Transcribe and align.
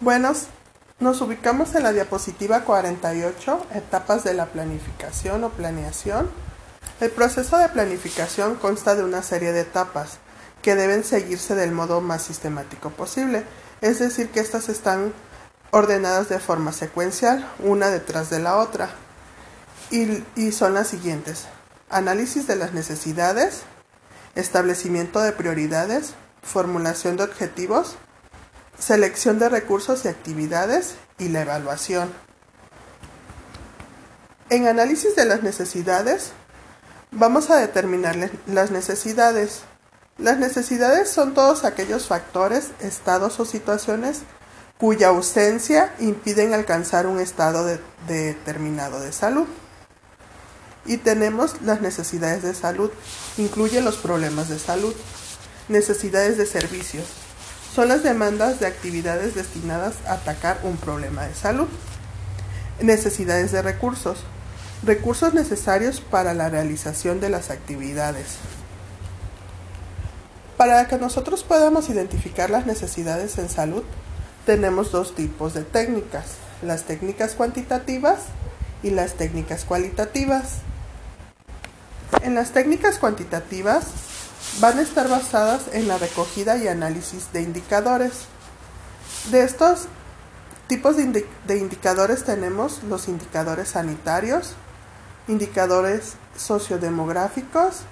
Bueno, 0.00 0.34
nos 1.00 1.22
ubicamos 1.22 1.74
en 1.74 1.82
la 1.82 1.92
diapositiva 1.92 2.64
48, 2.64 3.66
etapas 3.72 4.24
de 4.24 4.34
la 4.34 4.44
planificación 4.44 5.42
o 5.42 5.48
planeación. 5.48 6.28
El 7.00 7.10
proceso 7.10 7.56
de 7.56 7.70
planificación 7.70 8.56
consta 8.56 8.94
de 8.94 9.02
una 9.02 9.22
serie 9.22 9.52
de 9.52 9.62
etapas 9.62 10.18
que 10.60 10.74
deben 10.74 11.02
seguirse 11.02 11.54
del 11.54 11.72
modo 11.72 12.02
más 12.02 12.22
sistemático 12.22 12.90
posible, 12.90 13.44
es 13.80 13.98
decir, 13.98 14.28
que 14.28 14.40
estas 14.40 14.68
están 14.68 15.14
ordenadas 15.70 16.28
de 16.28 16.40
forma 16.40 16.72
secuencial, 16.72 17.50
una 17.58 17.88
detrás 17.88 18.28
de 18.28 18.40
la 18.40 18.58
otra, 18.58 18.90
y, 19.90 20.22
y 20.36 20.52
son 20.52 20.74
las 20.74 20.88
siguientes. 20.88 21.46
Análisis 21.88 22.46
de 22.46 22.56
las 22.56 22.74
necesidades, 22.74 23.62
establecimiento 24.34 25.22
de 25.22 25.32
prioridades, 25.32 26.12
formulación 26.42 27.16
de 27.16 27.24
objetivos, 27.24 27.96
selección 28.78 29.38
de 29.38 29.48
recursos 29.48 30.04
y 30.04 30.08
actividades 30.08 30.94
y 31.18 31.28
la 31.28 31.42
evaluación. 31.42 32.12
En 34.48 34.68
análisis 34.68 35.16
de 35.16 35.24
las 35.24 35.42
necesidades, 35.42 36.32
vamos 37.10 37.50
a 37.50 37.56
determinar 37.56 38.30
las 38.46 38.70
necesidades. 38.70 39.62
Las 40.18 40.38
necesidades 40.38 41.10
son 41.10 41.34
todos 41.34 41.64
aquellos 41.64 42.06
factores, 42.06 42.70
estados 42.80 43.40
o 43.40 43.44
situaciones 43.44 44.20
cuya 44.78 45.08
ausencia 45.08 45.94
impiden 45.98 46.52
alcanzar 46.52 47.06
un 47.06 47.18
estado 47.18 47.66
determinado 48.06 49.00
de 49.00 49.12
salud. 49.12 49.46
Y 50.84 50.98
tenemos 50.98 51.60
las 51.62 51.80
necesidades 51.80 52.42
de 52.42 52.54
salud, 52.54 52.90
incluye 53.38 53.80
los 53.80 53.96
problemas 53.96 54.48
de 54.48 54.58
salud, 54.58 54.94
necesidades 55.68 56.38
de 56.38 56.46
servicios, 56.46 57.06
son 57.76 57.88
las 57.88 58.02
demandas 58.02 58.58
de 58.58 58.66
actividades 58.66 59.34
destinadas 59.34 59.96
a 60.06 60.14
atacar 60.14 60.60
un 60.62 60.78
problema 60.78 61.26
de 61.26 61.34
salud. 61.34 61.68
Necesidades 62.80 63.52
de 63.52 63.60
recursos. 63.60 64.20
Recursos 64.82 65.34
necesarios 65.34 66.00
para 66.00 66.32
la 66.32 66.48
realización 66.48 67.20
de 67.20 67.28
las 67.28 67.50
actividades. 67.50 68.38
Para 70.56 70.88
que 70.88 70.96
nosotros 70.96 71.44
podamos 71.44 71.90
identificar 71.90 72.48
las 72.48 72.64
necesidades 72.64 73.36
en 73.36 73.50
salud, 73.50 73.82
tenemos 74.46 74.90
dos 74.90 75.14
tipos 75.14 75.52
de 75.52 75.62
técnicas, 75.62 76.36
las 76.62 76.84
técnicas 76.84 77.34
cuantitativas 77.34 78.20
y 78.82 78.88
las 78.88 79.16
técnicas 79.16 79.66
cualitativas. 79.66 80.60
En 82.22 82.34
las 82.36 82.52
técnicas 82.52 82.98
cuantitativas 82.98 83.84
van 84.60 84.78
a 84.78 84.82
estar 84.82 85.08
basadas 85.08 85.62
en 85.72 85.88
la 85.88 85.98
recogida 85.98 86.56
y 86.56 86.68
análisis 86.68 87.32
de 87.32 87.42
indicadores. 87.42 88.26
De 89.30 89.42
estos 89.42 89.88
tipos 90.66 90.96
de, 90.96 91.26
indicadores 91.56 92.24
tenemos 92.24 92.82
los 92.84 93.08
indicadores 93.08 93.68
sanitarios, 93.68 94.54
indicadores 95.28 96.14
sociodemográficos, 96.36 97.82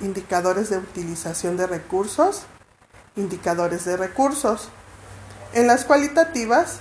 indicadores 0.00 0.70
de 0.70 0.78
utilización 0.78 1.56
de 1.56 1.66
recursos, 1.66 2.42
indicadores 3.16 3.84
de 3.84 3.96
recursos. 3.96 4.68
En 5.52 5.66
las 5.66 5.84
cualitativas 5.84 6.78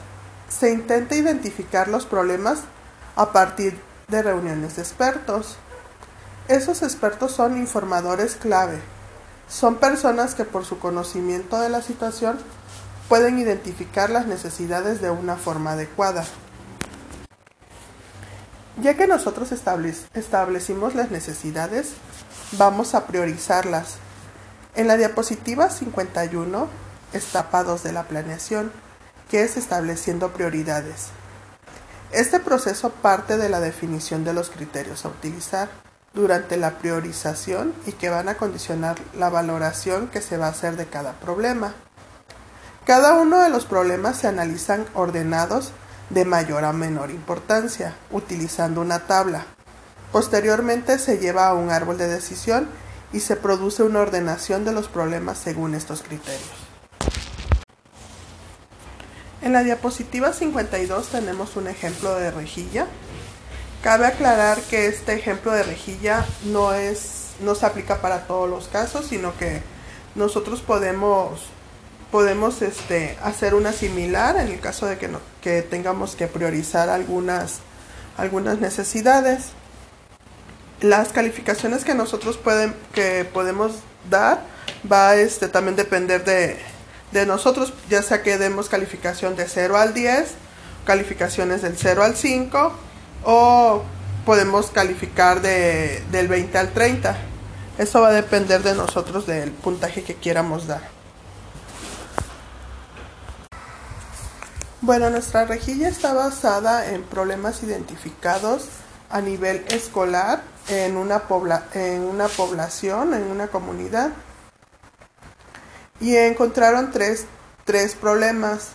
se 0.50 0.72
intenta 0.72 1.16
identificar 1.16 1.88
los 1.88 2.06
problemas 2.06 2.59
a 3.16 3.31
partir 3.31 3.80
de 4.08 4.22
reuniones 4.22 4.75
de 4.75 4.81
expertos. 4.81 5.58
Esos 6.48 6.81
expertos 6.81 7.31
son 7.31 7.58
informadores 7.58 8.36
clave, 8.36 8.80
son 9.52 9.75
personas 9.75 10.33
que 10.33 10.45
por 10.45 10.63
su 10.63 10.80
conocimiento 10.80 11.59
de 11.59 11.67
la 11.67 11.81
situación 11.81 12.39
pueden 13.09 13.38
identificar 13.38 14.09
las 14.09 14.25
necesidades 14.25 15.02
de 15.02 15.11
una 15.11 15.35
forma 15.35 15.73
adecuada. 15.73 16.23
Ya 18.81 18.95
que 18.95 19.07
nosotros 19.07 19.52
establecimos 19.52 20.95
las 20.95 21.11
necesidades, 21.11 21.91
vamos 22.53 22.95
a 22.95 23.06
priorizarlas. 23.07 23.97
En 24.73 24.88
la 24.88 24.95
diapositiva 24.95 25.69
51 25.69 26.69
estapados 27.11 27.84
de 27.84 27.91
la 27.91 28.03
planeación, 28.03 28.72
que 29.29 29.44
es 29.44 29.57
estableciendo 29.57 30.31
prioridades. 30.31 31.07
Este 32.13 32.40
proceso 32.40 32.90
parte 32.90 33.38
de 33.38 33.50
la 33.50 33.59
definición 33.59 34.23
de 34.23 34.34
los 34.34 34.50
criterios 34.50 35.03
a 35.03 35.09
utilizar 35.09 35.69
durante 36.13 36.57
la 36.57 36.77
priorización 36.77 37.73
y 37.85 37.94
que 37.94 38.09
van 38.09 38.29
a 38.29 38.35
condicionar 38.35 38.97
la 39.17 39.29
valoración 39.29 40.07
que 40.07 40.22
se 40.22 40.38
va 40.38 40.47
a 40.47 40.51
hacer 40.51 40.75
de 40.75 40.88
cada 40.88 41.13
problema. 41.13 41.73
Cada 42.85 43.13
uno 43.13 43.41
de 43.41 43.49
los 43.49 43.66
problemas 43.66 44.17
se 44.17 44.27
analizan 44.27 44.85
ordenados 44.94 45.72
de 46.09 46.25
mayor 46.25 46.66
a 46.66 46.73
menor 46.73 47.11
importancia, 47.11 47.95
utilizando 48.11 48.81
una 48.81 49.07
tabla. 49.07 49.45
Posteriormente 50.11 50.99
se 50.99 51.17
lleva 51.17 51.47
a 51.47 51.53
un 51.53 51.69
árbol 51.69 51.97
de 51.97 52.07
decisión 52.07 52.67
y 53.13 53.22
se 53.22 53.38
produce 53.38 53.83
una 53.83 54.01
ordenación 54.01 54.66
de 54.66 54.73
los 54.73 54.88
problemas 54.89 55.38
según 55.38 55.73
estos 55.73 56.01
criterios. 56.01 56.49
En 59.41 59.53
la 59.53 59.63
diapositiva 59.63 60.33
52 60.33 61.07
tenemos 61.07 61.55
un 61.55 61.67
ejemplo 61.67 62.16
de 62.16 62.29
rejilla 62.29 62.88
Cabe 63.84 64.06
aclarar 64.06 64.62
que 64.62 64.86
este 64.86 65.14
ejemplo 65.14 65.52
de 65.52 65.64
rejilla 65.64 66.25
no 66.46 66.74
es 66.74 67.22
no 67.40 67.56
se 67.56 67.66
aplica 67.66 68.00
para 68.00 68.28
todos 68.28 68.47
los 68.47 68.68
casos, 68.68 69.08
sino 69.08 69.36
que 69.38 69.64
nosotros 70.14 70.62
podemos 70.62 71.42
podemos 72.12 72.62
este, 72.62 73.18
hacer 73.24 73.56
una 73.56 73.72
similar 73.72 74.36
en 74.38 74.50
el 74.50 74.59
caso 74.59 74.86
de 74.86 74.97
que, 74.97 75.09
que 75.41 75.62
tengamos 75.64 76.16
que 76.16 76.28
priorizar 76.28 76.90
algunas, 76.90 77.59
algunas 78.18 78.59
necesidades. 78.59 79.53
Las 80.81 81.09
calificaciones 81.09 81.84
que 81.86 81.96
nosotros 81.96 82.38
pueden, 82.38 82.75
que 82.94 83.24
podemos 83.24 83.78
dar 84.09 84.41
va 84.91 85.16
este, 85.16 85.47
también 85.47 85.75
depender 85.75 86.25
de, 86.25 86.58
de 87.14 87.25
nosotros, 87.25 87.74
ya 87.90 88.03
sea 88.03 88.22
que 88.22 88.38
demos 88.38 88.68
calificación 88.68 89.36
de 89.36 89.47
0 89.47 89.78
al 89.78 89.94
10, 89.94 90.34
calificaciones 90.86 91.62
del 91.62 91.78
0 91.78 92.03
al 92.03 92.16
5 92.16 92.91
o 93.24 93.84
podemos 94.26 94.72
calificar 94.72 95.42
de, 95.42 96.04
del 96.12 96.28
20 96.28 96.58
al 96.58 96.70
30. 96.72 97.18
Eso 97.78 98.02
va 98.02 98.09
a 98.09 98.14
depender 98.14 98.62
de 98.64 98.76
nosotros 98.76 99.26
del 99.26 99.52
puntaje 99.52 100.04
que 100.04 100.16
quieramos 100.16 100.68
dar. 100.68 100.82
Bueno, 104.82 105.09
nuestra 105.09 105.46
rejilla 105.46 105.88
está 105.88 106.14
basada 106.14 106.92
en 106.92 107.04
problemas 107.04 107.62
identificados 107.62 108.66
a 109.12 109.22
nivel 109.22 109.64
escolar 109.70 110.42
en 110.70 110.98
una, 110.98 111.24
en 111.74 112.02
una 112.02 112.28
población, 112.28 113.14
en 113.14 113.24
una 113.24 113.48
comunidad. 113.48 114.09
Y 116.00 116.16
encontraron 116.16 116.92
tres, 116.92 117.26
tres 117.66 117.94
problemas. 117.94 118.72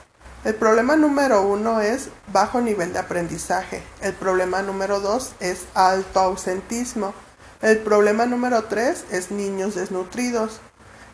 El 0.47 0.55
problema 0.55 0.95
número 0.95 1.43
uno 1.43 1.81
es 1.81 2.09
bajo 2.33 2.61
nivel 2.61 2.93
de 2.93 3.01
aprendizaje. 3.01 3.83
El 4.01 4.12
problema 4.12 4.62
número 4.62 5.01
dos 5.01 5.33
es 5.41 5.65
alto 5.75 6.21
ausentismo. 6.21 7.15
El 7.62 7.79
problema 7.79 8.27
número 8.27 8.62
tres 8.62 9.05
es 9.11 9.33
niños 9.33 9.75
desnutridos. 9.75 10.61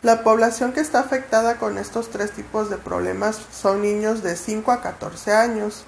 La 0.03 0.23
población 0.23 0.71
que 0.71 0.81
está 0.81 0.99
afectada 0.99 1.57
con 1.57 1.79
estos 1.79 2.11
tres 2.11 2.29
tipos 2.29 2.69
de 2.69 2.77
problemas 2.77 3.39
son 3.51 3.81
niños 3.81 4.21
de 4.21 4.35
5 4.35 4.71
a 4.71 4.81
14 4.81 5.33
años. 5.33 5.83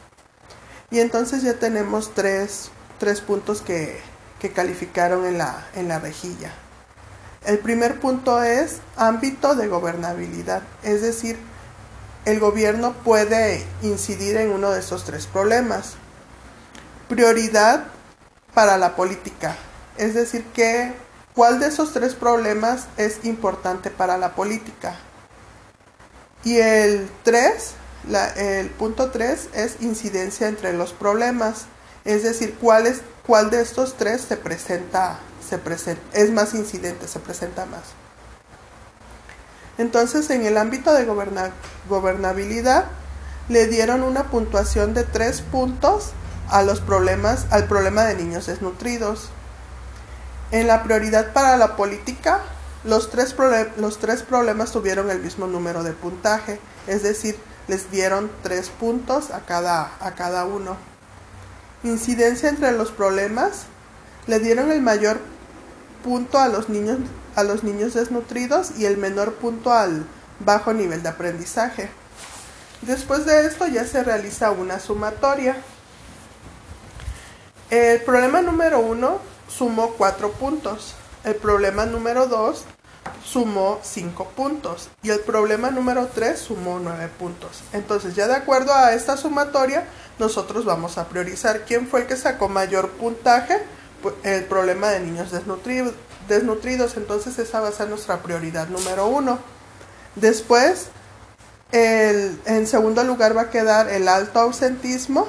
Y 0.90 1.00
entonces 1.00 1.44
ya 1.44 1.60
tenemos 1.60 2.16
tres, 2.16 2.72
puntos 3.28 3.62
que, 3.62 4.02
que 4.40 4.54
calificaron 4.54 5.24
en 5.24 5.38
la, 5.38 5.68
en 5.76 5.88
la 5.88 6.00
rejilla. 6.00 6.52
El 7.46 7.60
primer 7.60 8.00
punto 8.00 8.42
es 8.42 8.78
ámbito 8.98 9.54
de 9.54 9.68
gobernabilidad, 9.68 10.64
es 10.82 11.04
decir, 11.04 11.38
el 12.26 12.40
gobierno 12.40 12.94
puede 13.04 13.64
incidir 13.82 14.38
en 14.38 14.52
uno 14.52 14.72
de 14.72 14.80
esos 14.80 15.06
tres 15.06 15.28
problemas. 15.28 15.94
Prioridad 17.08 17.86
para 18.54 18.78
la 18.78 18.96
política, 18.96 19.56
es 19.98 20.14
decir, 20.16 20.44
que 20.54 20.94
cuál 21.36 21.60
de 21.60 21.68
esos 21.68 21.94
tres 21.94 22.16
problemas 22.16 22.88
es 22.98 23.24
importante 23.26 23.92
para 23.92 24.18
la 24.18 24.34
política. 24.34 24.96
Y 26.44 26.58
el 26.58 27.10
3, 27.24 27.74
el 28.38 28.70
punto 28.70 29.12
3 29.12 29.50
es 29.54 29.78
incidencia 29.82 30.48
entre 30.48 30.74
los 30.74 30.94
problemas, 30.94 31.66
es 32.06 32.24
decir, 32.24 32.56
cuál, 32.62 32.88
es, 32.88 33.02
cuál 33.26 33.50
de 33.50 33.62
estos 33.62 33.98
tres 33.98 34.22
se 34.22 34.38
presenta, 34.38 35.20
se 35.48 35.58
presenta, 35.58 36.02
es 36.14 36.32
más 36.32 36.54
incidente, 36.54 37.08
se 37.08 37.20
presenta 37.20 37.66
más. 37.66 37.82
Entonces, 39.78 40.30
en 40.30 40.46
el 40.46 40.58
ámbito 40.58 40.94
de 40.94 41.06
gobernabilidad, 41.90 42.86
le 43.50 43.68
dieron 43.68 44.04
una 44.04 44.26
puntuación 44.26 44.94
de 44.94 45.04
tres 45.04 45.42
puntos 45.42 46.12
a 46.50 46.64
los 46.64 46.80
problemas, 46.82 47.46
al 47.52 47.68
problema 47.68 48.04
de 48.04 48.16
niños 48.16 48.48
desnutridos. 48.48 49.30
En 50.52 50.68
la 50.68 50.84
prioridad 50.84 51.34
para 51.34 51.58
la 51.58 51.76
política, 51.76 52.42
los 52.84 53.10
tres, 53.10 53.34
problemas 53.34 54.72
tuvieron 54.72 55.10
el 55.10 55.20
mismo 55.20 55.48
número 55.48 55.84
de 55.84 55.92
puntaje, 55.92 56.60
es 56.88 57.02
decir, 57.02 57.38
les 57.68 57.90
dieron 57.90 58.30
tres 58.44 58.70
puntos 58.70 59.32
a 59.32 59.40
cada, 59.42 59.92
a 60.00 60.12
cada 60.12 60.46
uno. 60.46 60.78
Incidencia 61.84 62.50
entre 62.50 62.72
los 62.72 62.92
problemas, 62.92 63.64
le 64.28 64.40
dieron 64.40 64.72
el 64.72 64.82
mayor 64.82 65.20
punto 66.04 66.38
a 66.38 66.48
los 66.48 66.70
niños, 66.70 67.00
a 67.36 67.44
los 67.44 67.64
niños 67.64 67.94
desnutridos 67.94 68.72
y 68.78 68.86
el 68.86 68.98
menor 68.98 69.36
punto 69.36 69.72
al 69.72 70.06
bajo 70.40 70.74
nivel 70.74 71.04
de 71.04 71.10
aprendizaje. 71.10 71.90
Después 72.82 73.26
de 73.26 73.46
esto 73.46 73.68
ya 73.68 73.86
se 73.86 74.04
realiza 74.04 74.52
una 74.52 74.80
sumatoria. 74.80 75.58
El 77.70 78.02
problema 78.02 78.42
número 78.42 78.80
uno 78.80 79.20
sumó 79.48 79.92
cuatro 79.92 80.32
puntos. 80.32 80.96
El 81.24 81.36
problema 81.36 81.86
número 81.86 82.28
dos 82.28 82.66
sumó 83.24 83.80
5 83.82 84.30
puntos 84.36 84.90
y 85.04 85.10
el 85.10 85.20
problema 85.20 85.72
número 85.72 86.08
3 86.14 86.38
sumó 86.38 86.80
9 86.80 87.10
puntos. 87.20 87.64
Entonces, 87.74 88.16
ya 88.16 88.28
de 88.28 88.36
acuerdo 88.36 88.74
a 88.74 88.94
esta 88.94 89.18
sumatoria, 89.18 89.86
nosotros 90.20 90.66
vamos 90.66 90.98
a 90.98 91.08
priorizar 91.08 91.66
quién 91.66 91.88
fue 91.88 92.02
el 92.02 92.08
que 92.08 92.18
sacó 92.18 92.50
mayor 92.50 92.92
puntaje, 92.92 93.62
el 94.24 94.44
problema 94.46 94.90
de 94.90 95.00
niños 95.00 95.32
desnutridos, 95.32 95.96
desnutridos. 96.28 96.98
Entonces, 96.98 97.38
esa 97.40 97.60
va 97.60 97.70
a 97.70 97.72
ser 97.72 97.90
nuestra 97.90 98.22
prioridad 98.22 98.68
número 98.68 99.08
1. 99.08 99.40
Después, 100.16 100.88
en 101.72 102.68
segundo 102.68 103.04
lugar 103.04 103.36
va 103.36 103.44
a 103.44 103.50
quedar 103.50 103.90
el 103.90 104.08
alto 104.08 104.40
ausentismo 104.40 105.28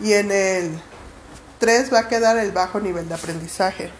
y 0.00 0.12
en 0.12 0.30
el 0.30 0.70
3 1.58 1.92
va 1.92 2.00
a 2.00 2.08
quedar 2.08 2.36
el 2.36 2.52
bajo 2.52 2.80
nivel 2.80 3.08
de 3.08 3.14
aprendizaje. 3.14 3.90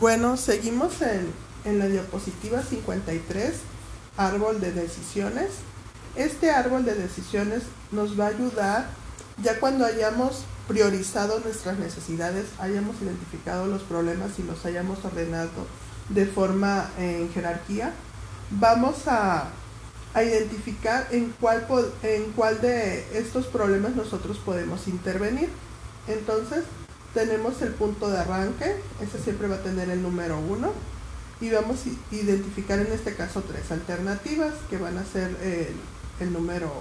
Bueno, 0.00 0.36
seguimos 0.36 1.02
en, 1.02 1.32
en 1.64 1.78
la 1.78 1.86
diapositiva 1.86 2.62
53, 2.62 3.54
árbol 4.16 4.60
de 4.60 4.72
decisiones. 4.72 5.50
Este 6.16 6.50
árbol 6.50 6.84
de 6.84 6.94
decisiones 6.94 7.62
nos 7.90 8.18
va 8.18 8.26
a 8.26 8.28
ayudar 8.28 8.86
ya 9.42 9.58
cuando 9.58 9.84
hayamos 9.84 10.44
priorizado 10.68 11.40
nuestras 11.40 11.78
necesidades, 11.78 12.46
hayamos 12.58 12.96
identificado 13.02 13.66
los 13.66 13.82
problemas 13.82 14.38
y 14.38 14.42
los 14.42 14.64
hayamos 14.64 15.04
ordenado 15.04 15.66
de 16.08 16.26
forma 16.26 16.90
en 16.98 17.30
jerarquía, 17.32 17.92
vamos 18.50 19.06
a, 19.06 19.50
a 20.14 20.22
identificar 20.22 21.08
en 21.10 21.34
cuál, 21.40 21.66
en 22.02 22.32
cuál 22.32 22.60
de 22.60 23.18
estos 23.18 23.46
problemas 23.46 23.96
nosotros 23.96 24.38
podemos 24.38 24.86
intervenir. 24.88 25.48
Entonces, 26.06 26.64
tenemos 27.14 27.62
el 27.62 27.70
punto 27.72 28.10
de 28.10 28.18
arranque, 28.18 28.76
ese 29.00 29.18
siempre 29.18 29.48
va 29.48 29.56
a 29.56 29.62
tener 29.62 29.88
el 29.88 30.02
número 30.02 30.38
1 30.38 30.72
y 31.40 31.50
vamos 31.50 31.78
a 31.84 32.14
identificar 32.14 32.78
en 32.78 32.92
este 32.92 33.14
caso 33.14 33.42
tres 33.42 33.70
alternativas 33.70 34.54
que 34.68 34.78
van 34.78 34.98
a 34.98 35.04
ser 35.04 35.36
el, 36.20 36.32
número 36.32 36.72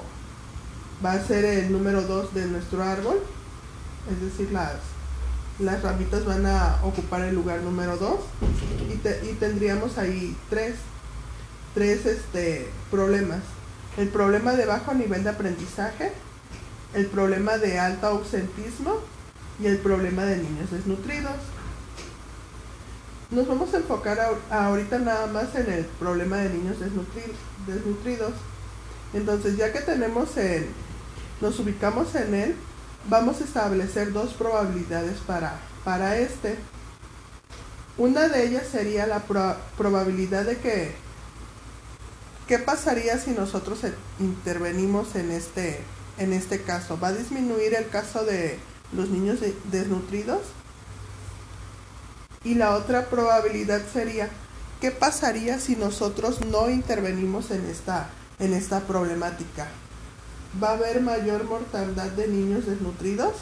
va 1.04 1.14
a 1.14 1.26
ser 1.26 1.46
el 1.46 1.72
número 1.72 2.02
2 2.02 2.34
de 2.34 2.46
nuestro 2.48 2.84
árbol 2.84 3.22
es 4.12 4.22
decir 4.22 4.52
las 4.52 4.74
las 5.60 5.84
ramitas 5.84 6.26
van 6.26 6.46
a 6.46 6.80
ocupar 6.84 7.22
el 7.22 7.36
lugar 7.36 7.62
número 7.62 7.98
2 7.98 8.20
y, 8.90 9.30
y, 9.30 9.34
tendríamos 9.34 9.98
ahí 9.98 10.36
tres 10.50 10.76
tres 11.76 12.06
este 12.06 12.70
problemas 12.90 13.42
el 13.98 14.08
problema 14.10 14.54
de 14.54 14.66
bajo 14.66 14.94
nivel 14.94 15.24
de 15.24 15.30
aprendizaje 15.30 16.12
el 16.94 17.08
problema 17.08 17.58
de 17.58 17.80
alto 17.80 18.08
ausentismo 18.08 19.00
y 19.60 19.68
el 19.68 19.78
problema 19.78 20.24
de 20.24 20.38
niños 20.38 20.72
desnutridos. 20.72 21.36
Nos 23.32 23.48
vamos 23.48 23.74
a 23.74 23.78
enfocar 23.78 24.20
ahorita 24.50 25.00
nada 25.00 25.28
más 25.28 25.56
en 25.56 25.72
el 25.72 25.86
problema 25.86 26.38
de 26.38 26.50
niños 26.50 26.78
desnutridos. 26.80 28.34
Entonces, 29.14 29.58
ya 29.58 29.72
que 29.72 29.82
tenemos 29.82 30.38
el, 30.38 30.68
nos 31.42 31.60
ubicamos 31.60 32.14
en 32.16 32.34
él, 32.36 32.56
vamos 33.10 33.42
a 33.42 33.44
establecer 33.44 34.14
dos 34.14 34.34
probabilidades 34.34 35.18
para, 35.20 35.60
para 35.84 36.18
este. 36.18 36.58
Una 37.98 38.28
de 38.28 38.48
ellas 38.48 38.68
sería 38.72 39.06
la 39.06 39.24
probabilidad 39.78 40.46
de 40.46 40.58
que, 40.58 40.96
¿qué 42.48 42.60
pasaría 42.60 43.18
si 43.20 43.32
nosotros 43.32 43.80
intervenimos 44.20 45.16
en 45.16 45.32
este, 45.32 45.80
en 46.18 46.34
este 46.34 46.62
caso? 46.62 47.00
¿Va 47.00 47.10
a 47.10 47.14
disminuir 47.14 47.76
el 47.76 47.90
caso 47.90 48.26
de 48.26 48.60
los 48.96 49.10
niños 49.10 49.40
desnutridos. 49.72 50.42
Y 52.44 52.56
la 52.56 52.76
otra 52.76 53.10
probabilidad 53.10 53.82
sería, 53.92 54.30
¿qué 54.82 54.92
pasaría 54.92 55.60
si 55.60 55.76
nosotros 55.76 56.42
no 56.46 56.70
intervenimos 56.70 57.52
en 57.52 57.66
esta, 57.66 58.10
en 58.40 58.54
esta 58.54 58.82
problemática? 58.82 59.68
¿Va 60.62 60.70
a 60.70 60.74
haber 60.74 61.02
mayor 61.02 61.46
mortandad 61.46 62.12
de 62.12 62.28
niños 62.28 62.66
desnutridos? 62.68 63.34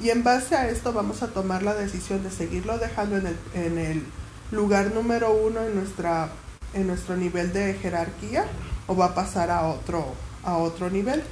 Y 0.00 0.10
en 0.10 0.24
base 0.24 0.56
a 0.56 0.68
esto 0.68 0.92
vamos 0.92 1.22
a 1.22 1.28
tomar 1.28 1.62
la 1.62 1.74
decisión 1.74 2.24
de 2.24 2.30
seguirlo 2.30 2.78
dejando 2.78 3.16
en 3.18 3.28
el, 3.28 3.36
en 3.54 3.78
el 3.78 4.02
lugar 4.50 4.92
número 4.92 5.32
uno 5.32 5.62
en, 5.62 5.76
nuestra, 5.76 6.30
en 6.72 6.88
nuestro 6.88 7.16
nivel 7.16 7.52
de 7.52 7.74
jerarquía 7.74 8.46
o 8.88 8.96
va 8.96 9.06
a 9.06 9.14
pasar 9.14 9.50
a 9.50 9.68
otro, 9.68 10.14
a 10.42 10.56
otro 10.56 10.90
nivel. 10.90 11.22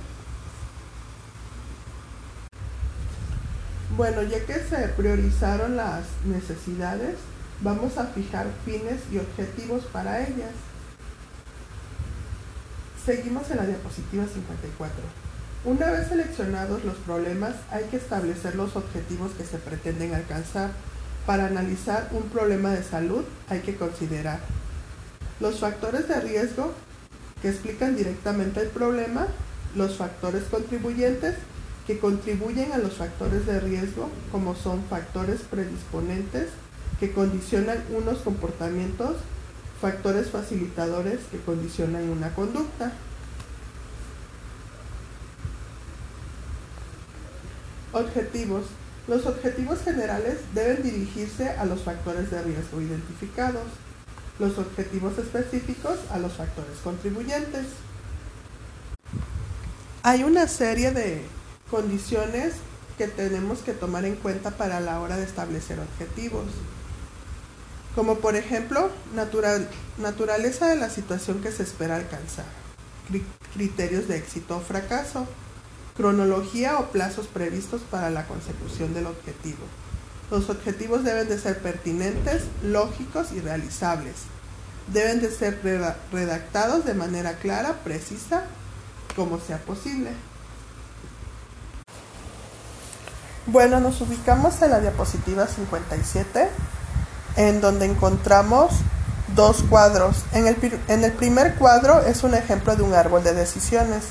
Bueno, 3.97 4.23
ya 4.23 4.45
que 4.47 4.55
se 4.55 4.89
priorizaron 4.97 5.77
las 5.77 6.05
necesidades, 6.25 7.17
vamos 7.61 7.99
a 7.99 8.07
fijar 8.07 8.47
fines 8.65 9.01
y 9.13 9.19
objetivos 9.19 9.85
para 9.87 10.27
ellas. 10.27 10.53
Seguimos 13.05 13.51
en 13.51 13.57
la 13.57 13.67
diapositiva 13.67 14.25
54. 14.33 14.95
Una 15.65 15.91
vez 15.91 16.09
seleccionados 16.09 16.85
los 16.85 16.95
problemas, 16.99 17.57
hay 17.71 17.85
que 17.85 17.97
establecer 17.97 18.55
los 18.55 18.77
objetivos 18.77 19.33
que 19.33 19.45
se 19.45 19.59
pretenden 19.59 20.15
alcanzar. 20.15 20.71
Para 21.27 21.47
analizar 21.47 22.09
un 22.13 22.23
problema 22.25 22.71
de 22.71 22.83
salud 22.83 23.25
hay 23.49 23.61
que 23.61 23.77
considerar 23.77 24.41
los 25.41 25.59
factores 25.59 26.07
de 26.07 26.21
riesgo 26.21 26.73
que 27.41 27.49
explican 27.49 27.97
directamente 27.97 28.61
el 28.61 28.69
problema, 28.69 29.27
los 29.75 29.97
factores 29.97 30.45
contribuyentes 30.45 31.35
que 31.87 31.99
contribuyen 31.99 32.73
a 32.73 32.79
los 32.79 32.95
factores 32.95 33.47
de 33.47 33.59
riesgo, 33.59 34.09
como 34.31 34.55
son 34.55 34.85
factores 34.85 35.41
predisponentes 35.51 36.51
que 37.01 37.13
condicionan 37.13 37.83
unos 37.91 38.19
comportamientos, 38.19 39.17
factores 39.82 40.31
facilitadores 40.31 41.19
que 41.29 41.40
condicionan 41.40 42.08
una 42.08 42.32
conducta. 42.37 42.93
Objetivos. 47.93 48.67
Los 49.08 49.27
objetivos 49.27 49.81
generales 49.81 50.39
deben 50.55 50.84
dirigirse 50.84 51.51
a 51.51 51.65
los 51.65 51.82
factores 51.82 52.31
de 52.31 52.41
riesgo 52.43 52.81
identificados. 52.81 53.65
Los 54.39 54.56
objetivos 54.56 55.19
específicos 55.19 55.98
a 56.12 56.19
los 56.20 56.34
factores 56.34 56.79
contribuyentes. 56.84 57.67
Hay 60.05 60.22
una 60.22 60.46
serie 60.46 60.93
de 60.93 61.24
condiciones 61.69 62.55
que 62.98 63.08
tenemos 63.08 63.58
que 63.58 63.72
tomar 63.72 64.05
en 64.05 64.15
cuenta 64.15 64.53
para 64.53 64.79
la 64.79 65.01
hora 65.01 65.17
de 65.17 65.24
establecer 65.24 65.81
objetivos. 65.81 66.46
Como 67.94 68.17
por 68.17 68.37
ejemplo, 68.37 68.91
naturaleza 69.99 70.69
de 70.69 70.77
la 70.77 70.89
situación 70.89 71.43
que 71.43 71.53
se 71.53 71.63
espera 71.63 71.96
alcanzar, 71.96 72.46
criterios 73.55 74.08
de 74.08 74.17
éxito 74.17 74.56
o 74.56 74.61
fracaso, 74.61 75.27
cronología 75.94 76.79
o 76.79 76.87
plazos 76.91 77.27
previstos 77.27 77.82
para 77.82 78.08
la 78.11 78.27
consecución 78.27 78.94
del 78.94 79.06
objetivo. 79.06 79.65
Los 80.31 80.49
objetivos 80.49 81.05
deben 81.05 81.29
de 81.29 81.39
ser 81.39 81.58
pertinentes, 81.58 82.44
lógicos 82.63 83.32
y 83.32 83.41
realizables. 83.41 84.15
Deben 84.91 85.20
de 85.20 85.31
ser 85.31 85.61
redactados 86.11 86.87
de 86.87 86.94
manera 86.94 87.34
clara, 87.34 87.81
precisa, 87.84 88.44
como 89.15 89.39
sea 89.39 89.58
posible. 89.58 90.11
Bueno, 93.44 93.81
nos 93.81 94.01
ubicamos 94.01 94.63
en 94.63 94.70
la 94.70 94.81
diapositiva 94.81 95.46
57, 95.46 96.49
en 97.36 97.60
donde 97.60 97.86
encontramos 97.86 98.72
dos 99.34 99.62
cuadros. 99.69 100.24
En 100.32 100.46
el, 100.46 100.56
en 100.89 101.05
el, 101.05 101.12
primer 101.12 101.55
cuadro 101.55 102.01
es 102.03 102.22
un 102.22 102.34
ejemplo 102.34 102.77
de 102.77 102.82
un 102.82 102.94
árbol 102.94 103.22
de 103.22 103.34
decisiones 103.34 104.05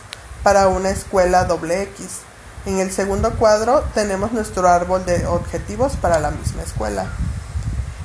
para 0.43 0.67
una 0.67 0.89
escuela 0.89 1.45
doble 1.45 1.83
X. 1.83 2.19
En 2.65 2.79
el 2.79 2.91
segundo 2.91 3.31
cuadro 3.33 3.83
tenemos 3.93 4.31
nuestro 4.31 4.67
árbol 4.67 5.05
de 5.05 5.25
objetivos 5.25 5.93
para 5.95 6.19
la 6.19 6.31
misma 6.31 6.63
escuela. 6.63 7.07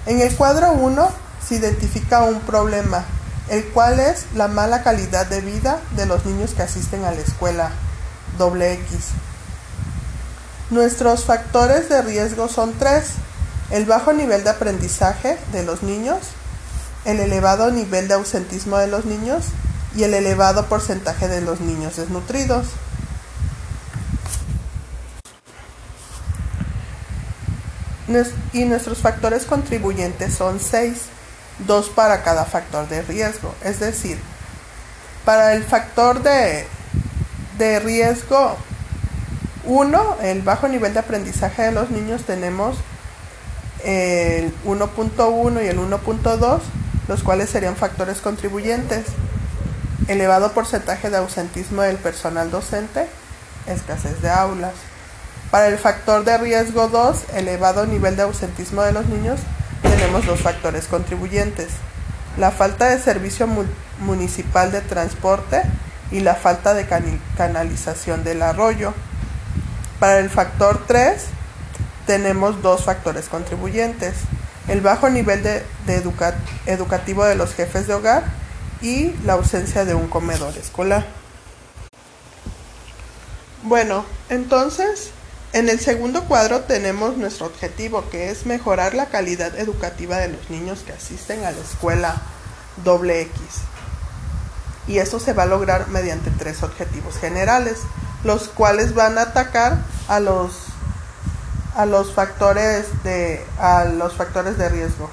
En 0.06 0.20
el 0.20 0.34
cuadro 0.34 0.72
1 0.72 1.10
se 1.46 1.56
identifica 1.56 2.22
un 2.22 2.40
problema, 2.40 3.04
el 3.48 3.64
cual 3.66 4.00
es 4.00 4.26
la 4.34 4.48
mala 4.48 4.82
calidad 4.82 5.26
de 5.26 5.40
vida 5.40 5.80
de 5.94 6.06
los 6.06 6.24
niños 6.24 6.54
que 6.54 6.62
asisten 6.62 7.04
a 7.04 7.10
la 7.10 7.20
escuela 7.20 7.70
doble 8.38 8.72
X. 8.72 9.08
Nuestros 10.70 11.24
factores 11.24 11.88
de 11.88 12.02
riesgo 12.02 12.48
son 12.48 12.72
tres. 12.72 13.12
El 13.70 13.84
bajo 13.84 14.12
nivel 14.12 14.44
de 14.44 14.50
aprendizaje 14.50 15.38
de 15.52 15.64
los 15.64 15.82
niños, 15.82 16.18
el 17.04 17.20
elevado 17.20 17.70
nivel 17.70 18.08
de 18.08 18.14
ausentismo 18.14 18.78
de 18.78 18.86
los 18.86 19.04
niños 19.04 19.46
y 19.96 20.04
el 20.04 20.14
elevado 20.14 20.66
porcentaje 20.66 21.26
de 21.26 21.40
los 21.40 21.60
niños 21.60 21.96
desnutridos. 21.96 22.66
Y 28.52 28.64
nuestros 28.66 28.98
factores 28.98 29.46
contribuyentes 29.46 30.34
son 30.34 30.60
6, 30.60 30.96
2 31.66 31.88
para 31.90 32.22
cada 32.22 32.44
factor 32.44 32.88
de 32.88 33.02
riesgo. 33.02 33.52
Es 33.64 33.80
decir, 33.80 34.18
para 35.24 35.54
el 35.54 35.64
factor 35.64 36.22
de, 36.22 36.66
de 37.58 37.80
riesgo 37.80 38.56
1, 39.64 40.18
el 40.22 40.42
bajo 40.42 40.68
nivel 40.68 40.94
de 40.94 41.00
aprendizaje 41.00 41.62
de 41.62 41.72
los 41.72 41.90
niños, 41.90 42.22
tenemos 42.22 42.76
el 43.84 44.52
1.1 44.64 45.64
y 45.64 45.68
el 45.68 45.78
1.2, 45.78 46.60
los 47.08 47.22
cuales 47.22 47.50
serían 47.50 47.76
factores 47.76 48.18
contribuyentes. 48.18 49.06
Elevado 50.08 50.52
porcentaje 50.52 51.10
de 51.10 51.16
ausentismo 51.16 51.82
del 51.82 51.96
personal 51.96 52.50
docente, 52.50 53.08
escasez 53.66 54.22
de 54.22 54.30
aulas. 54.30 54.74
Para 55.50 55.68
el 55.68 55.78
factor 55.78 56.24
de 56.24 56.38
riesgo 56.38 56.88
2, 56.88 57.34
elevado 57.34 57.86
nivel 57.86 58.16
de 58.16 58.22
ausentismo 58.22 58.82
de 58.82 58.92
los 58.92 59.06
niños, 59.06 59.40
tenemos 59.82 60.26
dos 60.26 60.40
factores 60.40 60.86
contribuyentes. 60.86 61.68
La 62.36 62.50
falta 62.50 62.86
de 62.86 62.98
servicio 62.98 63.48
municipal 64.00 64.72
de 64.72 64.80
transporte 64.80 65.62
y 66.10 66.20
la 66.20 66.34
falta 66.34 66.74
de 66.74 66.86
canalización 67.36 68.24
del 68.24 68.42
arroyo. 68.42 68.92
Para 69.98 70.18
el 70.18 70.30
factor 70.30 70.84
3 70.86 71.26
tenemos 72.06 72.62
dos 72.62 72.84
factores 72.84 73.28
contribuyentes. 73.28 74.14
El 74.68 74.80
bajo 74.80 75.08
nivel 75.10 75.42
de, 75.42 75.64
educativo 76.66 77.24
de 77.24 77.34
los 77.34 77.54
jefes 77.54 77.86
de 77.86 77.94
hogar 77.94 78.24
y 78.80 79.12
la 79.24 79.34
ausencia 79.34 79.84
de 79.84 79.94
un 79.94 80.08
comedor 80.08 80.56
escolar. 80.56 81.06
Bueno, 83.62 84.04
entonces 84.28 85.10
en 85.52 85.68
el 85.68 85.80
segundo 85.80 86.24
cuadro 86.24 86.60
tenemos 86.62 87.16
nuestro 87.16 87.46
objetivo 87.46 88.04
que 88.10 88.30
es 88.30 88.46
mejorar 88.46 88.94
la 88.94 89.06
calidad 89.06 89.58
educativa 89.58 90.18
de 90.18 90.28
los 90.28 90.50
niños 90.50 90.80
que 90.84 90.92
asisten 90.92 91.44
a 91.44 91.50
la 91.50 91.58
escuela 91.58 92.22
doble 92.84 93.22
X. 93.22 93.40
Y 94.86 94.98
eso 94.98 95.18
se 95.18 95.32
va 95.32 95.44
a 95.44 95.46
lograr 95.46 95.88
mediante 95.88 96.30
tres 96.30 96.62
objetivos 96.62 97.16
generales, 97.16 97.78
los 98.22 98.48
cuales 98.48 98.94
van 98.94 99.18
a 99.18 99.22
atacar 99.22 99.78
a 100.08 100.20
los 100.20 100.65
a 101.76 101.84
los 101.84 102.12
factores 102.12 102.86
de 103.04 103.44
a 103.58 103.84
los 103.84 104.14
factores 104.14 104.56
de 104.56 104.68
riesgo. 104.70 105.10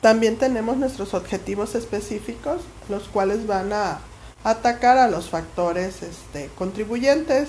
También 0.00 0.36
tenemos 0.36 0.76
nuestros 0.76 1.14
objetivos 1.14 1.76
específicos, 1.76 2.62
los 2.88 3.04
cuales 3.04 3.46
van 3.46 3.72
a 3.72 4.00
atacar 4.42 4.98
a 4.98 5.08
los 5.08 5.30
factores 5.30 6.02
este, 6.02 6.50
contribuyentes 6.58 7.48